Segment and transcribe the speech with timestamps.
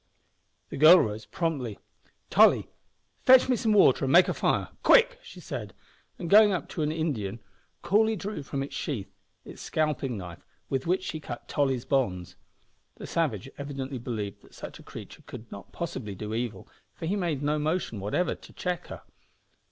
[0.69, 1.77] The girl rose promptly.
[2.31, 2.71] "Tolly,
[3.21, 4.69] fetch me some water and make a fire.
[4.81, 5.75] Quick!" she said,
[6.17, 7.39] and going up to an Indian,
[7.83, 12.35] coolly drew from its sheath his scalping knife, with which she cut Tolly's bonds.
[12.95, 17.15] The savage evidently believed that such a creature could not possibly do evil, for he
[17.15, 19.03] made no motion whatever to check her.